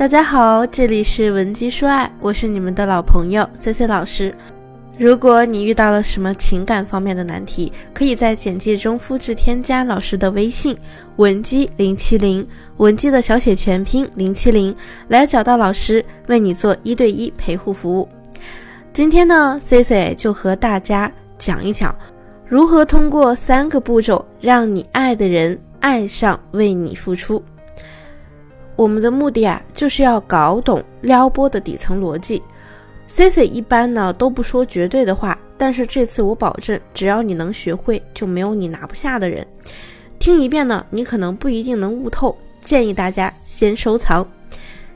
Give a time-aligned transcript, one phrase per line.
[0.00, 4.34] 大家好，这里是文姬说爱，我是你们的老朋友 C C 老师。
[4.98, 10.74] 如果你遇到了什么情感方面的难题，可以在简介中复制添加老师的微信
[11.16, 12.46] 文姬零七零，
[12.78, 14.74] 文姬的小写全拼零七零，
[15.08, 18.08] 来找到老师为你做一对一陪护服务。
[18.94, 21.94] 今天呢，C C 就和大家讲一讲，
[22.48, 27.44] 如何通过三个步骤让你爱的人爱上为你付出。
[28.80, 32.42] 我们的目的啊，就是要搞懂撩拨的底层逻辑。
[33.06, 39.46] C C 一般呢都不说绝对的话，但是这次我保证，只要你能学会，就没有你拿不下的人。
[40.18, 44.26] 听一遍呢，你可能不一定能悟透，建议大家先收藏。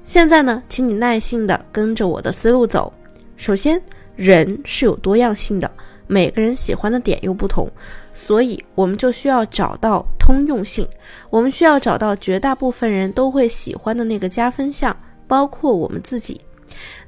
[0.02, 2.90] 现在呢，请你耐心的跟着我的思路走。
[3.36, 3.78] 首先，
[4.16, 5.70] 人是有多样性的。
[6.06, 7.70] 每个人喜欢的点又不同，
[8.12, 10.86] 所以我们就需要找到通用性。
[11.30, 16.40] 我们需要找到绝大部分人都会喜欢的那个加分项，包括我们自己。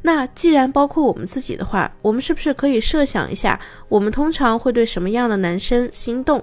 [0.02, 6.42] 那既然包括我们自己的话，我们是不是可以设想一下，我们通常会对什么样的男生心动？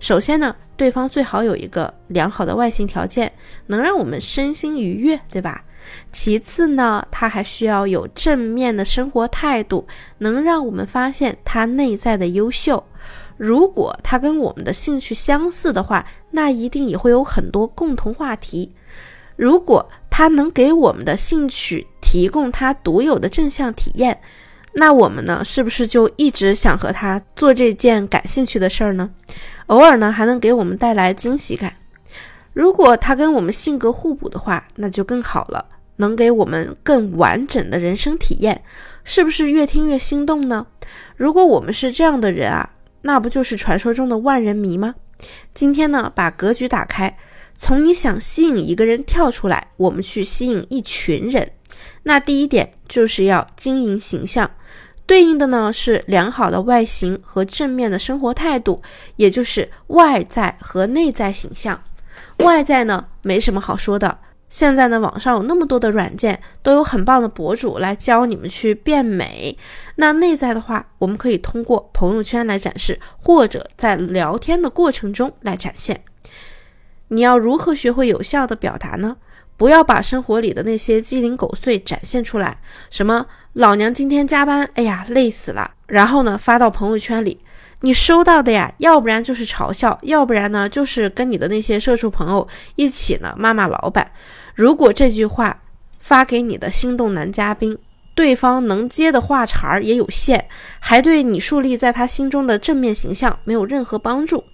[0.00, 3.30] 首先呢，对方最好有一个良好的外形条件，
[3.66, 5.62] 能让我们身心愉悦，对吧？
[6.12, 9.86] 其次呢，他还需要有正面的生活态度，
[10.18, 12.84] 能让我们发现他内在的优秀。
[13.36, 18.74] 如果他跟我们的兴趣相似的话，那一定也会有很多共同话题。
[19.36, 24.20] 如果他能给我们的兴趣提供他独有的正向体验，
[24.74, 29.10] 那我们呢，是不是就一直想和他做这件感兴趣的事儿呢？
[29.66, 31.74] 偶尔呢，还能给我们带来惊喜感。
[32.52, 35.64] 如果他跟我们性格互补的话，那就更好了。
[35.96, 38.62] 能给我们更完整的人生体验，
[39.04, 40.66] 是不是越听越心动呢？
[41.16, 42.70] 如果我们是这样的人啊，
[43.02, 44.94] 那不就是传说中的万人迷吗？
[45.52, 47.16] 今天呢，把格局打开，
[47.54, 51.52] 从你想吸引一个人跳出来，我们去吸引一群人。
[52.02, 54.50] 那第一点就是要经营形象，
[55.06, 58.82] 对应的呢是良好的外形和正面的生活态度，
[59.16, 61.82] 也就是外在和内在形象。
[62.38, 64.18] 外在呢没什么好说的。
[64.54, 69.58] 现在呢，网上有那么多的软件，都有很棒的博主来教你们去变美。
[69.96, 76.04] 那内在的话，我们可以通过朋友圈来展示，或者在聊天的过程中来展现。
[77.08, 79.16] 你要如何学会有效的表达呢？
[79.56, 82.60] 不要把生活里的那些鸡零狗碎展现出来，
[82.90, 87.40] 什么老娘今天加班，哎呀累死了，然后呢发到朋友圈里。
[87.80, 94.12] 你收到的呀，要不然就是嘲笑，要不然呢就是跟你的那些社畜朋友一起呢骂骂老板。
[94.54, 95.62] 如果这句话
[95.98, 97.76] 发给你的心动男嘉宾，
[98.14, 100.46] 对方能接的话茬儿也有限，
[100.78, 104.44] 还对你树立在他心中的正面形象没有任何帮助，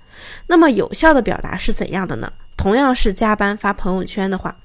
[0.47, 2.33] 那么有效的表达是怎样的呢？
[2.57, 4.57] 同样是加班发朋友圈的话，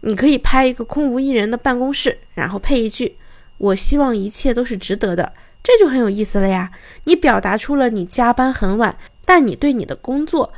[0.00, 3.16] 你可以拍一个空无一人的办公室，然后配一句
[3.58, 6.72] ：“我希望一切都是值得的。”这就很有意思了呀！
[7.04, 10.52] 你表达出了你加班很晚，但你对你的工作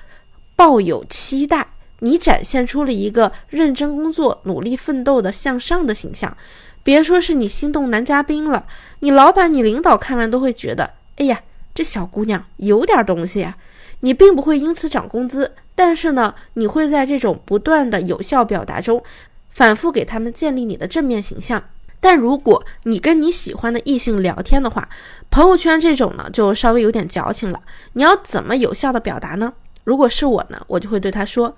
[0.57, 1.74] 抱有期待，
[2.05, 6.37] 你展现出了一个认真工作、努力奋斗的向上的形象。
[6.83, 8.67] 别说是你心动男嘉宾了，
[9.01, 11.41] 你老板、你领导看完都会觉得：哎呀，
[11.75, 13.57] 这小姑娘有点东西啊！
[14.01, 19.03] 你并不会因此涨工资，但是呢，你会在这种不断的有效表达中，
[19.49, 21.65] 反复给他们建立你的正面形象。
[22.01, 24.87] 但如果你跟你喜欢的异性聊天的话，
[25.31, 27.63] 朋友圈这种呢就稍微有点矫情了。
[27.95, 29.55] 你要怎么有效的表达呢？
[29.85, 31.57] 如果是我呢，我就会对他说：“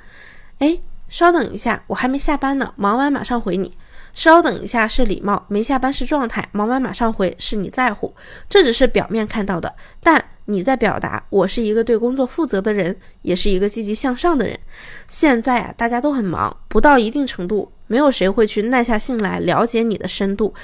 [0.58, 0.78] 哎，
[1.08, 3.72] 稍等一下，我还没下班呢，忙完马上回你。”
[4.14, 8.14] 稍等一下是礼貌，没下班是状态，忙完马上回是你在乎。
[8.48, 14.58] 这只是表面看到的，但你在表达我是一个对工作负责的人，也是一个积极向上的人。
[15.06, 20.54] 现在啊，大家都很忙，不到一定程度，没有谁会去耐下心来了解你的深度。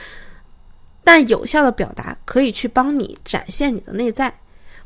[1.04, 4.32] 但有效的表达可以去帮你展现你的内在。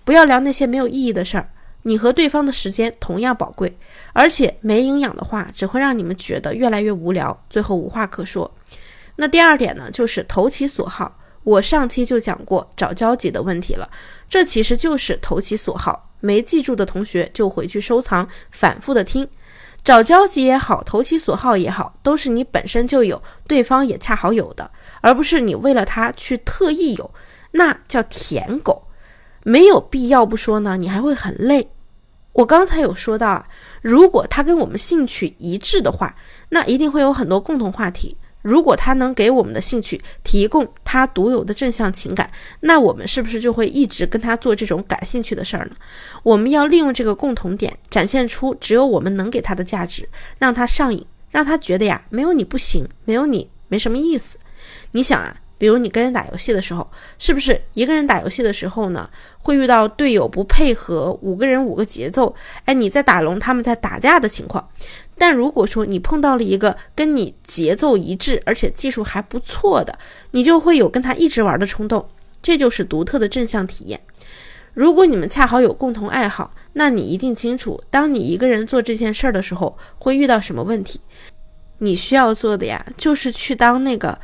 [0.05, 1.51] 不要聊那些没有意义的事儿。
[1.87, 3.79] 你和对方的时间同样宝贵，
[4.13, 8.53] 而且没营养的话只会让你们觉得越来越无聊，最后无话可说。
[9.15, 11.17] 那第二点呢，就是投其所好。
[11.45, 13.89] 我上期就讲过找交集的问题了，
[14.29, 16.11] 这其实就是投其所好。
[16.19, 19.29] 没记住的同学就回去收藏，反复的听。
[19.85, 24.69] 找交集也好，投其所好也好，都是你本身就有，对方也恰好有的，
[25.01, 27.15] 而不是你为了他去特意有，
[27.53, 28.89] 那叫舔狗。
[29.45, 31.69] 没有必要不说呢，你还会很累。
[32.37, 33.49] 我刚才有说到啊，
[33.81, 36.15] 如果他跟我们兴趣一致的话，
[36.51, 38.15] 那一定会有很多共同话题。
[38.43, 42.31] 如果他能给我们的兴趣提供他独有的正向情感，
[42.61, 45.77] 那我们是不是就会一直跟他做这种感兴趣的事儿呢？
[46.23, 50.07] 我们要利用这个共同点，展现出只有我们能给他的价值，
[50.39, 54.39] 让他上瘾，让他觉得呀，没有你不行，没有你没什么意思。
[54.93, 55.41] 你想啊。
[55.59, 59.09] 比如你跟人打游戏的时候，是不是一个人打游戏的时候呢，
[59.39, 62.35] 会遇到队友不配合，五个人五个节奏，
[62.67, 64.69] 哎，你在打龙，他们在打架的情况。
[65.17, 69.99] 但如果说你碰到了一个跟你节奏一致，而且技术还不错的，
[70.33, 72.07] 你就会有跟他一直玩的冲动，
[72.43, 73.99] 这就是独特的正向体验。
[74.75, 81.01] 如果你们恰好有共同爱好，那你一定清楚，当你一个人做这件事儿的时候，会遇到什么问题。
[81.79, 84.19] 你需要做的呀，就是去当那个。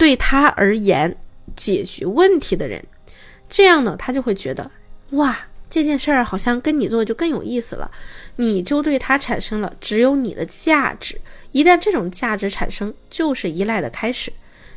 [0.00, 1.14] 对他而言，
[1.54, 2.82] 解决问题的人，
[3.50, 4.70] 这样呢，他就会觉得，
[5.10, 5.38] 哇，
[5.68, 7.90] 这件事儿好像跟你做就更有意思了，
[8.36, 11.20] 你就对他产生了只有你的价值。
[11.52, 14.32] 一旦这种价值产生，就是依赖的开始。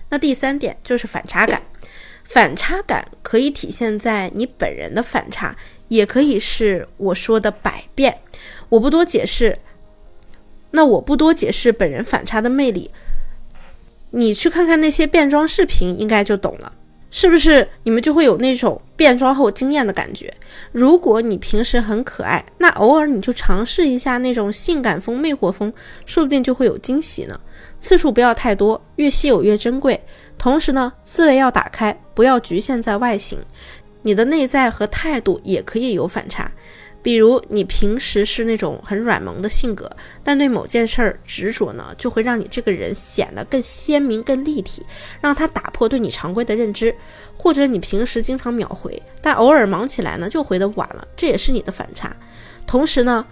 [0.10, 1.62] 那第三点就是反差感，
[2.26, 5.56] 反差感可以体现在你本人的反差，
[5.88, 8.20] 也可以是我说的百变。
[8.68, 9.58] 我不多解释，
[10.72, 12.92] 那我不多解释本人反差的魅力。
[14.16, 16.72] 你去看看那些变装视频，应该就懂了，
[17.10, 17.68] 是不是？
[17.82, 20.32] 你们就会有那种变装后惊艳的感觉。
[20.72, 25.74] 如果你平时很可爱，那偶尔你就尝试一下那种性感风、魅惑风，
[26.06, 27.40] 说不定就会有惊喜呢。
[27.80, 30.00] 次数不要太多，越稀有越珍贵。
[30.38, 33.40] 同时呢，思维要打开，不要局限在外形，
[34.04, 36.52] 你的内在和态度也可以有反差。
[37.04, 39.92] 比如你平时是那种很软萌的性格，
[40.24, 44.84] 但对某件事儿执着呢，就会让你这个人显得更鲜明、更立体，
[45.20, 46.96] 让他打破对你常规的认知。
[47.36, 52.16] 或者你平时经常秒回，但偶尔忙起来呢，就回的晚了，这也是你的反差。
[52.66, 53.26] 同时呢，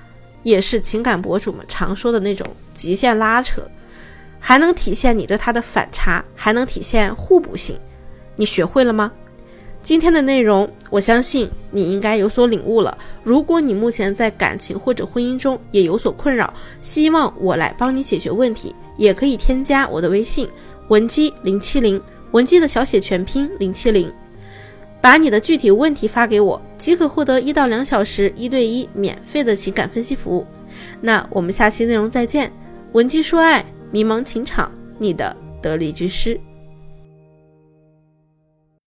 [0.43, 3.61] 也是情感博主们常说的那种极限拉扯，
[4.37, 7.79] 还能体现你对他的反差，还能体现互补性。
[8.35, 9.13] 你学会了吗？
[9.83, 12.95] 今天的内容，我相信你应该有所领悟了。
[13.23, 20.47] 如果你目前在感情或者婚姻中也有所困扰，希望我来帮你解决问题，也可以添加我的微信
[20.89, 21.99] 文姬零七零，
[22.31, 24.13] 文姬的小写全拼零七零，
[25.01, 30.45] 把你的具体问题发给我，即可获得一到两小时一对一免费的情感分析服务。
[31.01, 32.53] 那我们下期内容再见，
[32.91, 36.39] 文姬说爱，迷茫情场，你的得力军师。